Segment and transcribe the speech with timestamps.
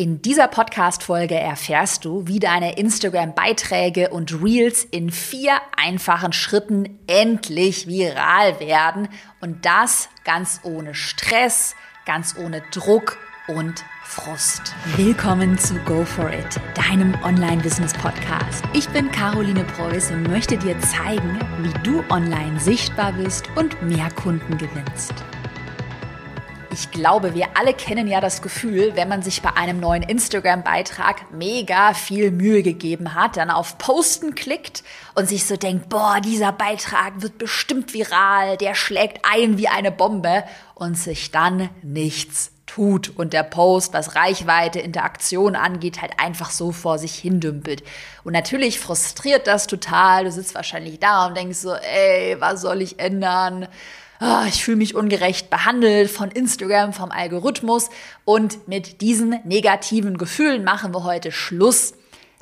[0.00, 7.88] In dieser Podcast-Folge erfährst du, wie deine Instagram-Beiträge und Reels in vier einfachen Schritten endlich
[7.88, 9.08] viral werden.
[9.40, 11.74] Und das ganz ohne Stress,
[12.06, 14.72] ganz ohne Druck und Frust.
[14.96, 18.62] Willkommen zu Go For It, deinem Online-Business-Podcast.
[18.74, 24.12] Ich bin Caroline Preuß und möchte dir zeigen, wie du online sichtbar bist und mehr
[24.12, 25.12] Kunden gewinnst.
[26.80, 31.32] Ich glaube, wir alle kennen ja das Gefühl, wenn man sich bei einem neuen Instagram-Beitrag
[31.32, 34.84] mega viel Mühe gegeben hat, dann auf Posten klickt
[35.16, 39.90] und sich so denkt, boah, dieser Beitrag wird bestimmt viral, der schlägt ein wie eine
[39.90, 40.44] Bombe
[40.76, 46.70] und sich dann nichts tut und der Post, was Reichweite, Interaktion angeht, halt einfach so
[46.70, 47.82] vor sich hindümpelt.
[48.22, 50.26] Und natürlich frustriert das total.
[50.26, 53.66] Du sitzt wahrscheinlich da und denkst so, ey, was soll ich ändern?
[54.20, 57.90] Oh, ich fühle mich ungerecht behandelt von Instagram, vom Algorithmus.
[58.24, 61.94] Und mit diesen negativen Gefühlen machen wir heute Schluss,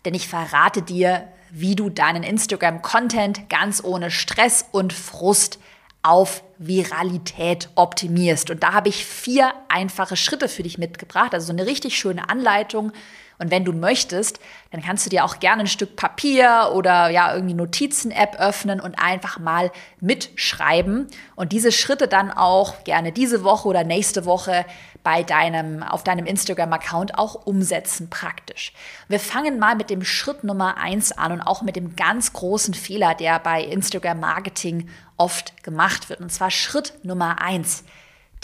[0.04, 5.58] denn ich verrate dir, wie du deinen Instagram-Content ganz ohne Stress und Frust
[6.02, 8.50] auf Viralität optimierst.
[8.50, 12.28] Und da habe ich vier einfache Schritte für dich mitgebracht, also so eine richtig schöne
[12.28, 12.92] Anleitung,
[13.38, 17.34] und wenn du möchtest, dann kannst du dir auch gerne ein Stück Papier oder ja
[17.34, 19.70] irgendwie Notizen-App öffnen und einfach mal
[20.00, 24.64] mitschreiben und diese Schritte dann auch gerne diese Woche oder nächste Woche
[25.06, 28.72] bei deinem, auf deinem Instagram-Account auch umsetzen praktisch.
[29.06, 32.74] Wir fangen mal mit dem Schritt Nummer eins an und auch mit dem ganz großen
[32.74, 36.20] Fehler, der bei Instagram-Marketing oft gemacht wird.
[36.20, 37.84] Und zwar Schritt Nummer eins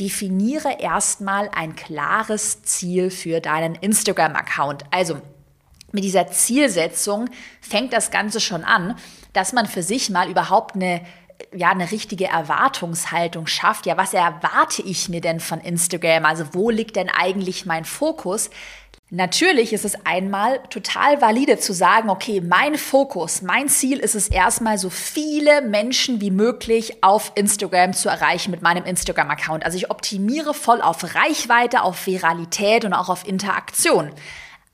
[0.00, 4.84] definiere erstmal ein klares Ziel für deinen Instagram-Account.
[4.90, 5.20] Also
[5.92, 7.28] mit dieser Zielsetzung
[7.60, 8.96] fängt das Ganze schon an,
[9.32, 11.02] dass man für sich mal überhaupt eine
[11.54, 13.86] ja, eine richtige Erwartungshaltung schafft.
[13.86, 16.24] Ja, was erwarte ich mir denn von Instagram?
[16.24, 18.50] Also wo liegt denn eigentlich mein Fokus?
[19.14, 24.28] Natürlich ist es einmal total valide zu sagen, okay, mein Fokus, mein Ziel ist es
[24.28, 29.66] erstmal, so viele Menschen wie möglich auf Instagram zu erreichen mit meinem Instagram-Account.
[29.66, 34.10] Also ich optimiere voll auf Reichweite, auf Viralität und auch auf Interaktion.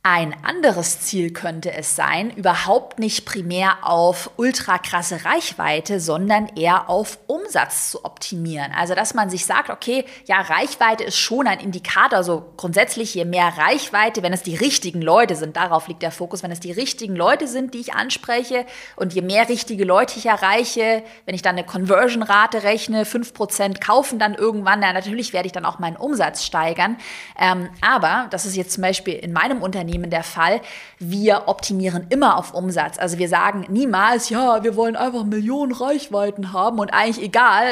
[0.04, 6.88] Ein anderes Ziel könnte es sein, überhaupt nicht primär auf ultra krasse Reichweite, sondern eher
[6.88, 8.72] auf Umsatz zu optimieren.
[8.72, 12.22] Also, dass man sich sagt, okay, ja, Reichweite ist schon ein Indikator.
[12.22, 16.44] So grundsätzlich, je mehr Reichweite, wenn es die richtigen Leute sind, darauf liegt der Fokus,
[16.44, 20.26] wenn es die richtigen Leute sind, die ich anspreche und je mehr richtige Leute ich
[20.26, 25.46] erreiche, wenn ich dann eine Conversion-Rate rechne, fünf Prozent kaufen dann irgendwann, ja, natürlich werde
[25.46, 26.98] ich dann auch meinen Umsatz steigern.
[27.36, 30.60] Ähm, aber das ist jetzt zum Beispiel in meinem Unternehmen Unternehmen der Fall.
[30.98, 32.98] Wir optimieren immer auf Umsatz.
[32.98, 37.64] Also wir sagen niemals, ja, wir wollen einfach Millionen Reichweiten haben und eigentlich egal,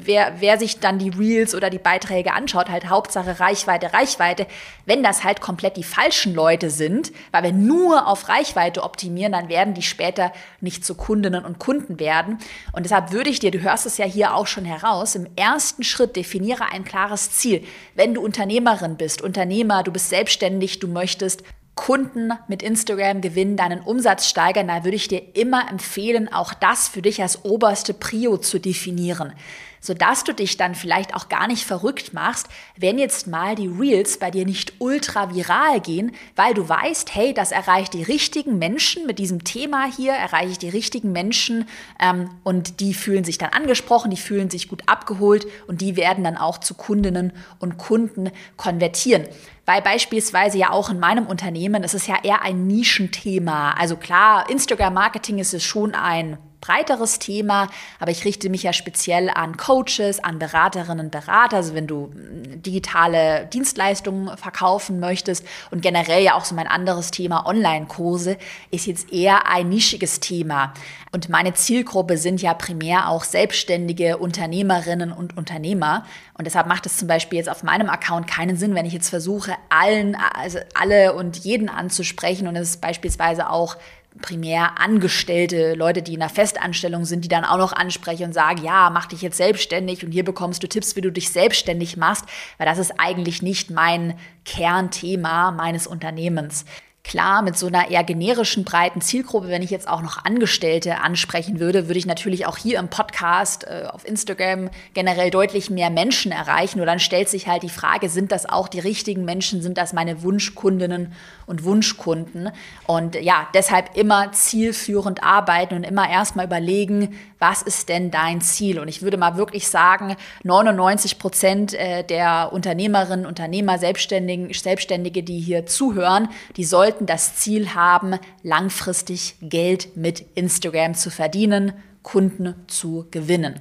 [0.00, 4.46] wer, wer sich dann die Reels oder die Beiträge anschaut, halt Hauptsache Reichweite, Reichweite.
[4.86, 9.48] Wenn das halt komplett die falschen Leute sind, weil wir nur auf Reichweite optimieren, dann
[9.48, 12.38] werden die später nicht zu Kundinnen und Kunden werden.
[12.72, 15.82] Und deshalb würde ich dir, du hörst es ja hier auch schon heraus, im ersten
[15.82, 17.64] Schritt definiere ein klares Ziel.
[17.94, 21.42] Wenn du Unternehmerin bist, Unternehmer, du bist selbstständig, du möchtest
[21.78, 26.88] Kunden mit Instagram gewinnen, deinen Umsatz steigern, da würde ich dir immer empfehlen, auch das
[26.88, 29.32] für dich als oberste Prio zu definieren
[29.80, 34.18] sodass du dich dann vielleicht auch gar nicht verrückt machst, wenn jetzt mal die Reels
[34.18, 39.06] bei dir nicht ultra viral gehen, weil du weißt, hey, das erreicht die richtigen Menschen
[39.06, 41.68] mit diesem Thema hier, erreiche ich die richtigen Menschen
[42.00, 46.24] ähm, und die fühlen sich dann angesprochen, die fühlen sich gut abgeholt und die werden
[46.24, 49.24] dann auch zu Kundinnen und Kunden konvertieren.
[49.66, 53.72] Weil beispielsweise ja auch in meinem Unternehmen, es ist ja eher ein Nischenthema.
[53.72, 57.68] Also klar, Instagram-Marketing ist es schon ein breiteres Thema,
[58.00, 62.10] aber ich richte mich ja speziell an Coaches, an Beraterinnen und Berater, also wenn du
[62.12, 68.36] hm, digitale Dienstleistungen verkaufen möchtest und generell ja auch so mein anderes Thema Online-Kurse
[68.70, 70.74] ist jetzt eher ein nischiges Thema.
[71.10, 76.04] Und meine Zielgruppe sind ja primär auch selbstständige Unternehmerinnen und Unternehmer.
[76.36, 79.08] Und deshalb macht es zum Beispiel jetzt auf meinem Account keinen Sinn, wenn ich jetzt
[79.08, 83.76] versuche, allen, also alle und jeden anzusprechen und es beispielsweise auch
[84.20, 88.64] primär Angestellte, Leute, die in einer Festanstellung sind, die dann auch noch ansprechen und sagen,
[88.64, 92.24] ja, mach dich jetzt selbstständig und hier bekommst du Tipps, wie du dich selbstständig machst,
[92.56, 96.64] weil das ist eigentlich nicht mein Kernthema meines Unternehmens.
[97.04, 101.58] Klar, mit so einer eher generischen, breiten Zielgruppe, wenn ich jetzt auch noch Angestellte ansprechen
[101.58, 106.32] würde, würde ich natürlich auch hier im Podcast, äh, auf Instagram generell deutlich mehr Menschen
[106.32, 106.80] erreichen.
[106.80, 109.62] Und dann stellt sich halt die Frage, sind das auch die richtigen Menschen?
[109.62, 111.12] Sind das meine Wunschkundinnen
[111.46, 112.50] und Wunschkunden?
[112.86, 118.78] Und ja, deshalb immer zielführend arbeiten und immer erstmal überlegen, was ist denn dein Ziel?
[118.78, 125.40] Und ich würde mal wirklich sagen, 99 Prozent äh, der Unternehmerinnen, Unternehmer, Selbstständigen, Selbstständige, die
[125.40, 133.06] hier zuhören, die sollten das Ziel haben, langfristig Geld mit Instagram zu verdienen, Kunden zu
[133.10, 133.60] gewinnen.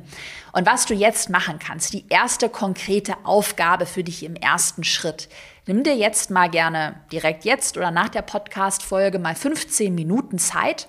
[0.53, 5.27] Und was du jetzt machen kannst, die erste konkrete Aufgabe für dich im ersten Schritt.
[5.68, 10.88] Nimm dir jetzt mal gerne direkt jetzt oder nach der Podcast-Folge mal 15 Minuten Zeit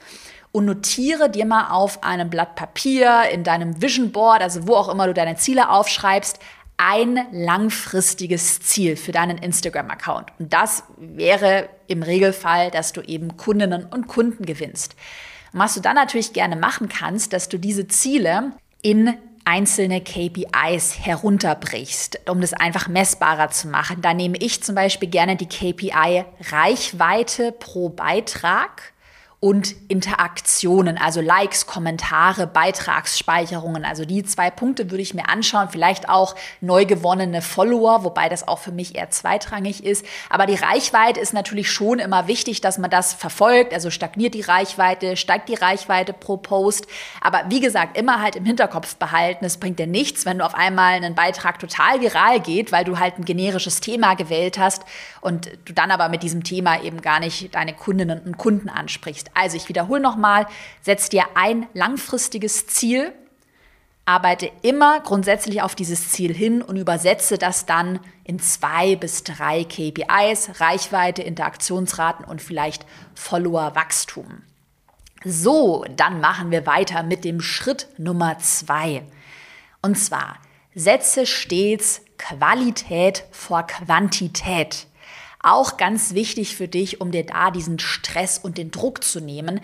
[0.53, 4.89] und notiere dir mal auf einem Blatt Papier, in deinem Vision Board, also wo auch
[4.89, 6.39] immer du deine Ziele aufschreibst,
[6.79, 10.33] ein langfristiges Ziel für deinen Instagram-Account.
[10.39, 14.95] Und das wäre im Regelfall, dass du eben Kundinnen und Kunden gewinnst.
[15.53, 19.15] Was du dann natürlich gerne machen kannst, dass du diese Ziele in
[19.45, 24.03] einzelne KPIs herunterbrichst, um das einfach messbarer zu machen.
[24.03, 28.93] Da nehme ich zum Beispiel gerne die KPI Reichweite pro Beitrag
[29.41, 33.85] und Interaktionen, also Likes, Kommentare, Beitragsspeicherungen.
[33.85, 35.69] Also die zwei Punkte würde ich mir anschauen.
[35.71, 40.05] Vielleicht auch neu gewonnene Follower, wobei das auch für mich eher zweitrangig ist.
[40.29, 43.73] Aber die Reichweite ist natürlich schon immer wichtig, dass man das verfolgt.
[43.73, 46.89] Also stagniert die Reichweite, steigt die Reichweite pro Post.
[47.21, 49.45] Aber wie gesagt, immer halt im Hinterkopf behalten.
[49.45, 52.99] Es bringt dir nichts, wenn du auf einmal einen Beitrag total viral geht, weil du
[52.99, 54.83] halt ein generisches Thema gewählt hast
[55.21, 59.28] und du dann aber mit diesem Thema eben gar nicht deine Kundinnen und Kunden ansprichst.
[59.35, 60.47] Also ich wiederhole nochmal,
[60.83, 63.13] setz dir ein langfristiges Ziel,
[64.05, 69.65] arbeite immer grundsätzlich auf dieses Ziel hin und übersetze das dann in zwei bis drei
[69.65, 74.43] KPIs, Reichweite, Interaktionsraten und vielleicht Followerwachstum.
[75.25, 79.03] So, dann machen wir weiter mit dem Schritt Nummer zwei.
[79.83, 80.37] Und zwar,
[80.75, 84.87] setze stets Qualität vor Quantität.
[85.41, 89.61] Auch ganz wichtig für dich, um dir da diesen Stress und den Druck zu nehmen.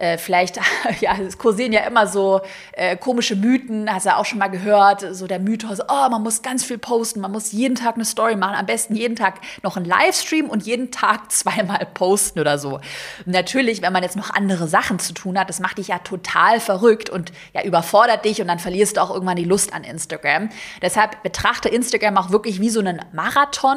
[0.00, 0.58] Äh, vielleicht,
[1.00, 2.40] ja, es kursieren ja immer so
[2.72, 6.40] äh, komische Mythen, hast du auch schon mal gehört, so der Mythos, oh, man muss
[6.40, 9.76] ganz viel posten, man muss jeden Tag eine Story machen, am besten jeden Tag noch
[9.76, 12.80] einen Livestream und jeden Tag zweimal posten oder so.
[13.26, 16.60] Natürlich, wenn man jetzt noch andere Sachen zu tun hat, das macht dich ja total
[16.60, 20.48] verrückt und ja, überfordert dich und dann verlierst du auch irgendwann die Lust an Instagram.
[20.80, 23.76] Deshalb betrachte Instagram auch wirklich wie so einen Marathon.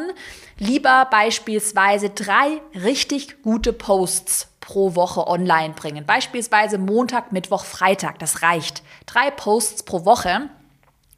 [0.58, 6.06] Lieber beispielsweise drei richtig gute Posts pro Woche online bringen.
[6.06, 8.18] Beispielsweise Montag, Mittwoch, Freitag.
[8.20, 8.82] Das reicht.
[9.06, 10.50] Drei Posts pro Woche.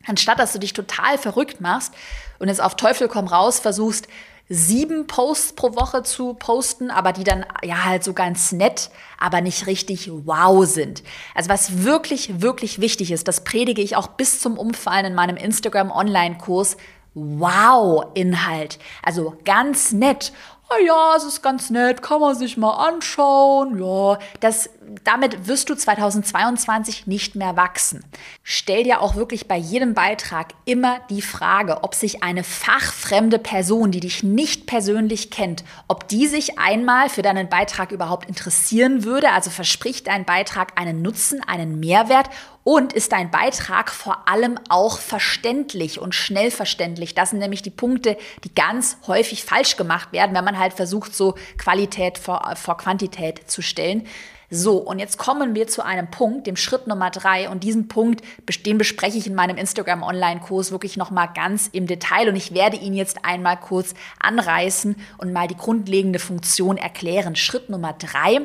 [0.07, 1.93] Anstatt dass du dich total verrückt machst
[2.39, 4.07] und jetzt auf Teufel komm raus versuchst,
[4.49, 8.89] sieben Posts pro Woche zu posten, aber die dann ja halt so ganz nett,
[9.19, 11.03] aber nicht richtig wow sind.
[11.33, 15.37] Also was wirklich, wirklich wichtig ist, das predige ich auch bis zum Umfallen in meinem
[15.37, 16.77] Instagram Online-Kurs.
[17.15, 18.77] Wow-Inhalt.
[19.03, 20.31] Also ganz nett
[20.69, 23.79] ah ja, es ist ganz nett, kann man sich mal anschauen.
[23.79, 24.69] Ja, das,
[25.03, 28.03] damit wirst du 2022 nicht mehr wachsen.
[28.43, 33.91] Stell dir auch wirklich bei jedem Beitrag immer die Frage, ob sich eine fachfremde Person,
[33.91, 39.31] die dich nicht persönlich kennt, ob die sich einmal für deinen Beitrag überhaupt interessieren würde.
[39.31, 42.29] Also verspricht dein Beitrag einen Nutzen, einen Mehrwert
[42.65, 47.13] und ist dein Beitrag vor allem auch verständlich und schnell verständlich?
[47.13, 51.15] Das sind nämlich die Punkte, die ganz häufig falsch gemacht werden, wenn man halt versucht,
[51.15, 54.07] so Qualität vor, vor Quantität zu stellen.
[54.49, 57.49] So, und jetzt kommen wir zu einem Punkt, dem Schritt Nummer drei.
[57.49, 58.23] Und diesen Punkt,
[58.65, 62.29] den bespreche ich in meinem Instagram Online-Kurs wirklich nochmal ganz im Detail.
[62.29, 67.35] Und ich werde ihn jetzt einmal kurz anreißen und mal die grundlegende Funktion erklären.
[67.35, 68.41] Schritt Nummer drei,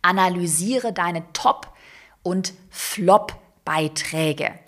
[0.00, 1.75] analysiere deine Top-
[2.26, 4.58] und Flop-Beiträge.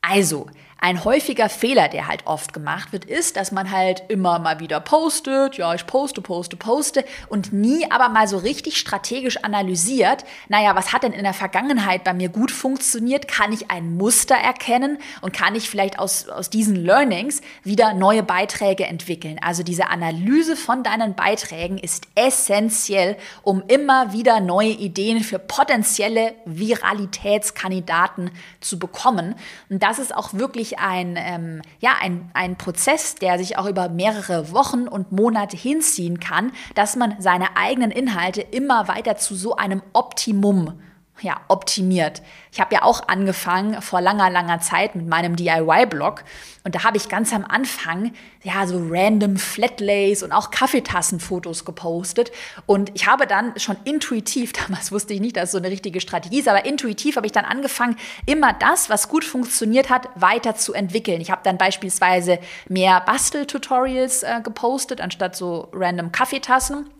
[0.00, 0.46] Also,
[0.84, 4.80] ein häufiger Fehler, der halt oft gemacht wird, ist, dass man halt immer mal wieder
[4.80, 10.76] postet, ja, ich poste, poste, poste und nie aber mal so richtig strategisch analysiert, naja,
[10.76, 13.28] was hat denn in der Vergangenheit bei mir gut funktioniert?
[13.28, 18.22] Kann ich ein Muster erkennen und kann ich vielleicht aus, aus diesen Learnings wieder neue
[18.22, 19.38] Beiträge entwickeln?
[19.40, 26.34] Also diese Analyse von deinen Beiträgen ist essentiell, um immer wieder neue Ideen für potenzielle
[26.44, 29.34] Viralitätskandidaten zu bekommen.
[29.70, 33.88] Und das ist auch wirklich ein, ähm, ja, ein, ein Prozess, der sich auch über
[33.88, 39.56] mehrere Wochen und Monate hinziehen kann, dass man seine eigenen Inhalte immer weiter zu so
[39.56, 40.80] einem Optimum
[41.20, 42.22] ja, optimiert.
[42.52, 46.24] Ich habe ja auch angefangen vor langer, langer Zeit mit meinem DIY-Blog
[46.64, 52.32] und da habe ich ganz am Anfang ja so random Flatlays und auch Kaffeetassenfotos gepostet
[52.66, 56.00] und ich habe dann schon intuitiv, damals wusste ich nicht, dass es so eine richtige
[56.00, 60.56] Strategie ist, aber intuitiv habe ich dann angefangen, immer das, was gut funktioniert hat, weiter
[60.56, 61.20] zu entwickeln.
[61.20, 66.90] Ich habe dann beispielsweise mehr Basteltutorials äh, gepostet anstatt so random Kaffeetassen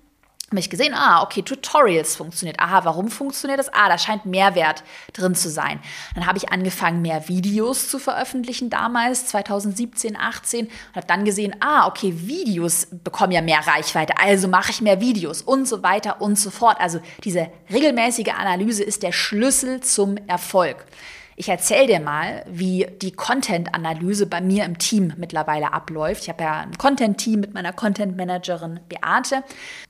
[0.54, 2.60] habe ich gesehen, ah, okay, Tutorials funktioniert.
[2.60, 3.72] Aha, warum funktioniert das?
[3.72, 4.82] Ah, da scheint Mehrwert
[5.12, 5.80] drin zu sein.
[6.14, 11.56] Dann habe ich angefangen, mehr Videos zu veröffentlichen damals, 2017, 18 und habe dann gesehen,
[11.60, 16.20] ah, okay, Videos bekommen ja mehr Reichweite, also mache ich mehr Videos und so weiter
[16.20, 16.76] und so fort.
[16.80, 20.84] Also diese regelmäßige Analyse ist der Schlüssel zum Erfolg.
[21.36, 26.22] Ich erzähle dir mal, wie die Content-Analyse bei mir im Team mittlerweile abläuft.
[26.22, 29.42] Ich habe ja ein Content-Team mit meiner Content-Managerin Beate.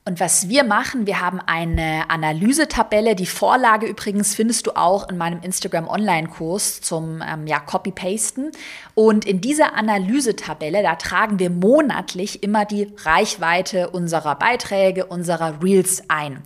[0.05, 3.15] Und was wir machen, wir haben eine Analysetabelle.
[3.15, 8.51] Die Vorlage übrigens findest du auch in meinem Instagram-Online-Kurs zum ähm, ja, Copy-Pasten.
[8.95, 16.03] Und in dieser Analysetabelle, da tragen wir monatlich immer die Reichweite unserer Beiträge, unserer Reels
[16.07, 16.41] ein.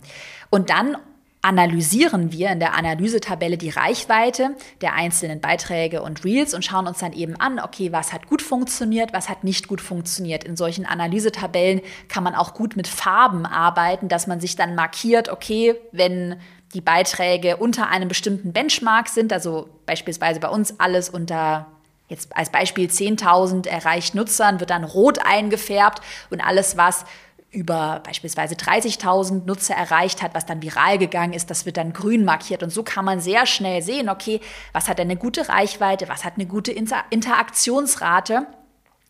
[0.50, 0.96] Und dann
[1.42, 6.98] analysieren wir in der Analysetabelle die Reichweite der einzelnen Beiträge und Reels und schauen uns
[6.98, 10.44] dann eben an, okay, was hat gut funktioniert, was hat nicht gut funktioniert.
[10.44, 15.30] In solchen Analysetabellen kann man auch gut mit Farben arbeiten, dass man sich dann markiert,
[15.30, 16.36] okay, wenn
[16.74, 21.66] die Beiträge unter einem bestimmten Benchmark sind, also beispielsweise bei uns alles unter
[22.08, 27.04] jetzt als Beispiel 10.000 erreicht Nutzern, wird dann rot eingefärbt und alles, was
[27.50, 32.24] über beispielsweise 30.000 Nutzer erreicht hat, was dann viral gegangen ist, das wird dann grün
[32.24, 32.62] markiert.
[32.62, 34.40] Und so kann man sehr schnell sehen, okay,
[34.72, 38.46] was hat eine gute Reichweite, was hat eine gute Inter Interaktionsrate.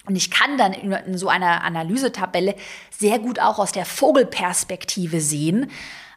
[0.06, 2.54] Und ich kann dann in so einer Analysetabelle
[2.90, 5.70] sehr gut auch aus der Vogelperspektive sehen,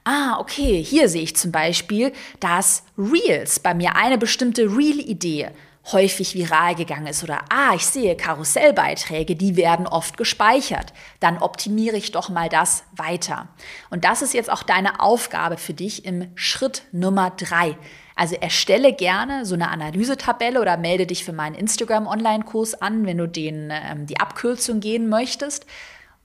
[0.05, 5.49] ah, okay, hier sehe ich zum Beispiel, dass Reels bei mir eine bestimmte Reel-Idee
[5.91, 11.97] häufig viral gegangen ist oder ah, ich sehe Karussellbeiträge, die werden oft gespeichert, dann optimiere
[11.97, 13.49] ich doch mal das weiter.
[13.89, 17.77] Und das ist jetzt auch deine Aufgabe für dich im Schritt Nummer drei.
[18.15, 23.17] Also erstelle gerne so eine Analysetabelle oder melde dich für meinen Instagram Online-Kurs an, wenn
[23.17, 25.65] du den, ähm, die Abkürzung gehen möchtest.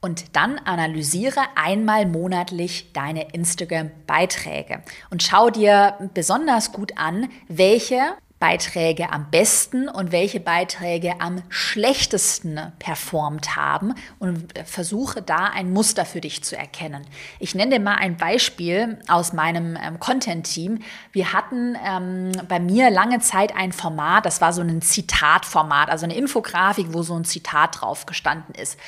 [0.00, 9.10] Und dann analysiere einmal monatlich deine Instagram-Beiträge und schau dir besonders gut an, welche Beiträge
[9.10, 16.20] am besten und welche Beiträge am schlechtesten performt haben und versuche da ein Muster für
[16.20, 17.04] dich zu erkennen.
[17.40, 20.80] Ich nenne dir mal ein Beispiel aus meinem ähm, Content-Team.
[21.10, 26.04] Wir hatten ähm, bei mir lange Zeit ein Format, das war so ein Zitatformat, also
[26.04, 28.78] eine Infografik, wo so ein Zitat drauf gestanden ist.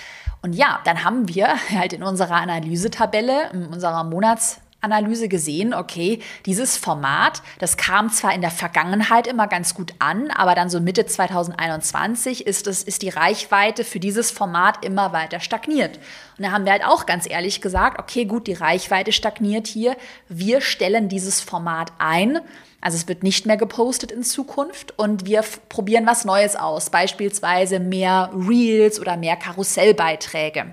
[0.43, 6.21] Und ja, dann haben wir halt in unserer Analysetabelle, in unserer Monats- Analyse gesehen, okay,
[6.47, 10.81] dieses Format, das kam zwar in der Vergangenheit immer ganz gut an, aber dann so
[10.81, 15.99] Mitte 2021 ist, es, ist die Reichweite für dieses Format immer weiter stagniert.
[16.39, 19.97] Und da haben wir halt auch ganz ehrlich gesagt, okay, gut, die Reichweite stagniert hier.
[20.29, 22.41] Wir stellen dieses Format ein.
[22.81, 27.79] Also es wird nicht mehr gepostet in Zukunft und wir probieren was Neues aus, beispielsweise
[27.79, 30.73] mehr Reels oder mehr Karussellbeiträge.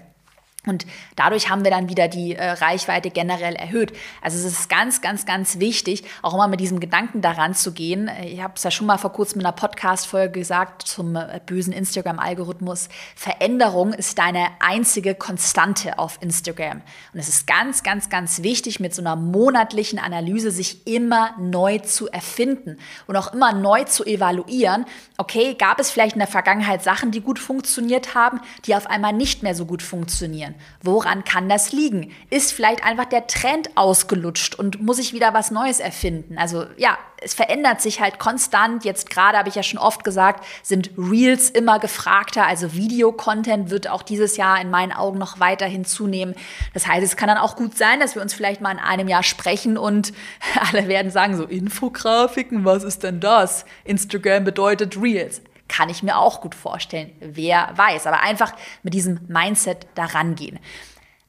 [0.67, 3.93] Und dadurch haben wir dann wieder die äh, Reichweite generell erhöht.
[4.21, 8.09] Also es ist ganz, ganz, ganz wichtig, auch immer mit diesem Gedanken daran zu gehen.
[8.24, 11.74] Ich habe es ja schon mal vor kurzem in einer Podcast-Folge gesagt zum äh, bösen
[11.74, 12.89] Instagram-Algorithmus.
[13.15, 16.81] Veränderung ist deine einzige Konstante auf Instagram.
[17.13, 21.79] Und es ist ganz, ganz, ganz wichtig, mit so einer monatlichen Analyse sich immer neu
[21.79, 24.86] zu erfinden und auch immer neu zu evaluieren.
[25.17, 29.13] Okay, gab es vielleicht in der Vergangenheit Sachen, die gut funktioniert haben, die auf einmal
[29.13, 30.55] nicht mehr so gut funktionieren?
[30.81, 32.11] Woran kann das liegen?
[32.29, 36.37] Ist vielleicht einfach der Trend ausgelutscht und muss ich wieder was Neues erfinden?
[36.37, 38.85] Also ja, es verändert sich halt konstant.
[38.85, 42.45] Jetzt gerade habe ich ja schon oft gesagt, sind Reels immer gefragter.
[42.45, 46.35] Also Videocontent wird auch dieses Jahr in meinen Augen noch weiterhin zunehmen.
[46.73, 49.07] Das heißt, es kann dann auch gut sein, dass wir uns vielleicht mal in einem
[49.07, 50.13] Jahr sprechen und
[50.71, 53.65] alle werden sagen so Infografiken, was ist denn das?
[53.83, 55.41] Instagram bedeutet Reels.
[55.67, 57.12] Kann ich mir auch gut vorstellen.
[57.19, 58.07] Wer weiß.
[58.07, 60.59] Aber einfach mit diesem Mindset daran gehen.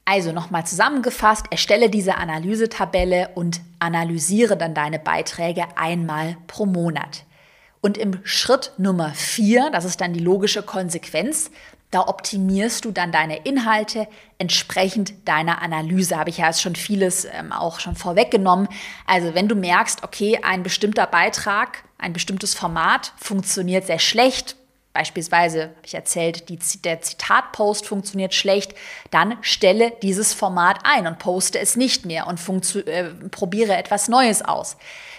[0.05, 7.25] Also nochmal zusammengefasst, erstelle diese Analysetabelle und analysiere dann deine Beiträge einmal pro Monat.
[7.81, 11.51] Und im Schritt Nummer vier, das ist dann die logische Konsequenz,
[11.91, 16.17] da optimierst du dann deine Inhalte entsprechend deiner Analyse.
[16.17, 18.67] Habe ich ja jetzt schon vieles ähm, auch schon vorweggenommen.
[19.07, 24.55] Also wenn du merkst, okay, ein bestimmter Beitrag, ein bestimmtes Format funktioniert sehr schlecht,
[24.93, 28.75] beispielsweise habe ich erzählt, die, der Zitatpost funktioniert schlecht,
[29.11, 32.39] dann stelle dieses Format ein und poste es nicht mehr und
[32.87, 34.77] äh, probiere etwas Neues aus.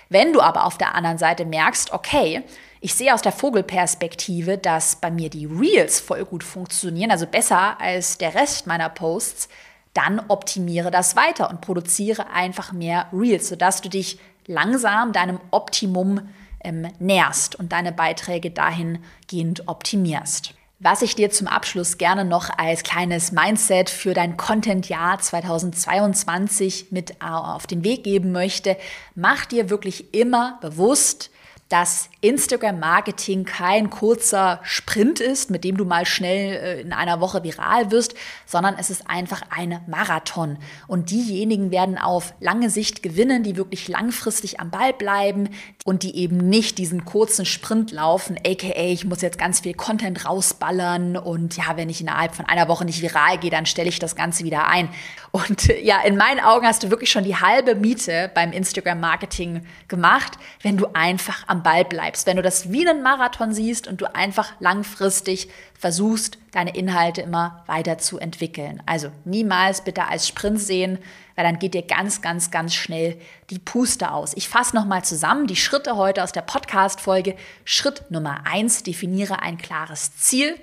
[0.08, 2.42] Wenn du aber auf der anderen Seite merkst, okay,
[2.80, 7.78] ich sehe aus der Vogelperspektive, dass bei mir die Reels voll gut funktionieren, also besser
[7.80, 9.48] als der Rest meiner Posts,
[9.92, 16.28] dann optimiere das weiter und produziere einfach mehr Reels, sodass du dich langsam deinem Optimum
[16.64, 20.54] ähm, nährst und deine Beiträge dahingehend optimierst.
[20.78, 27.10] Was ich dir zum Abschluss gerne noch als kleines Mindset für dein Content-Jahr 2022 mit
[27.10, 28.78] äh, auf den Weg geben möchte,
[29.14, 31.30] mach dir wirklich immer bewusst,
[31.70, 37.44] dass Instagram-Marketing kein kurzer Sprint ist, mit dem du mal schnell äh, in einer Woche
[37.44, 40.58] viral wirst, sondern es ist einfach ein Marathon.
[40.88, 45.48] Und diejenigen werden auf lange Sicht gewinnen, die wirklich langfristig am Ball bleiben
[45.84, 50.26] und die eben nicht diesen kurzen Sprint laufen, aka ich muss jetzt ganz viel Content
[50.26, 54.00] rausballern und ja, wenn ich innerhalb von einer Woche nicht viral gehe, dann stelle ich
[54.00, 54.88] das Ganze wieder ein.
[55.30, 60.32] Und ja, in meinen Augen hast du wirklich schon die halbe Miete beim Instagram-Marketing gemacht,
[60.62, 64.52] wenn du einfach Ball bleibst, wenn du das wie einen Marathon siehst und du einfach
[64.60, 65.48] langfristig
[65.78, 68.82] versuchst, deine Inhalte immer weiter zu entwickeln.
[68.86, 70.98] Also niemals bitte als Sprint sehen,
[71.36, 74.32] weil dann geht dir ganz, ganz, ganz schnell die Puste aus.
[74.34, 77.36] Ich fasse nochmal zusammen die Schritte heute aus der Podcast-Folge.
[77.64, 80.58] Schritt Nummer eins, definiere ein klares Ziel.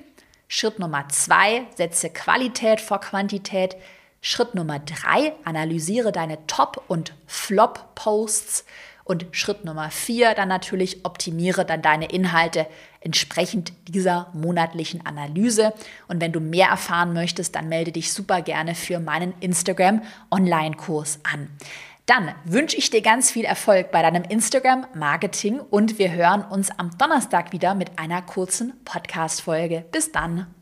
[0.47, 3.75] Schritt Nummer zwei, setze Qualität vor Quantität.
[4.21, 8.65] Schritt Nummer drei, analysiere deine Top- und Flop-Posts.
[9.07, 12.67] Und Schritt Nummer vier, dann natürlich optimiere dann deine Inhalte
[12.99, 15.73] entsprechend dieser monatlichen Analyse.
[16.09, 21.19] Und wenn du mehr erfahren möchtest, dann melde dich super gerne für meinen Instagram Online-Kurs
[21.23, 21.47] an.
[22.05, 26.97] Dann wünsche ich dir ganz viel Erfolg bei deinem Instagram-Marketing und wir hören uns am
[26.97, 29.85] Donnerstag wieder mit einer kurzen Podcast-Folge.
[29.91, 30.56] Bis dann!